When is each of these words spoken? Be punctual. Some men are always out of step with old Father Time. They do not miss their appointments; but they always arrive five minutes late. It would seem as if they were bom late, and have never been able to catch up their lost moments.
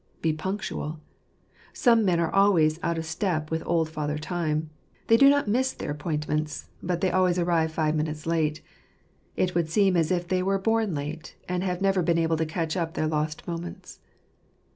Be 0.23 0.33
punctual. 0.33 0.99
Some 1.73 2.03
men 2.03 2.19
are 2.19 2.33
always 2.33 2.79
out 2.81 2.97
of 2.97 3.05
step 3.05 3.51
with 3.51 3.61
old 3.67 3.87
Father 3.87 4.17
Time. 4.17 4.71
They 5.05 5.15
do 5.15 5.29
not 5.29 5.47
miss 5.47 5.73
their 5.73 5.91
appointments; 5.91 6.69
but 6.81 7.01
they 7.01 7.11
always 7.11 7.37
arrive 7.37 7.71
five 7.71 7.95
minutes 7.95 8.25
late. 8.25 8.63
It 9.35 9.53
would 9.53 9.69
seem 9.69 9.95
as 9.95 10.09
if 10.09 10.27
they 10.27 10.41
were 10.41 10.57
bom 10.57 10.95
late, 10.95 11.35
and 11.47 11.63
have 11.63 11.83
never 11.83 12.01
been 12.01 12.17
able 12.17 12.37
to 12.37 12.47
catch 12.47 12.75
up 12.75 12.95
their 12.95 13.05
lost 13.05 13.47
moments. 13.47 13.99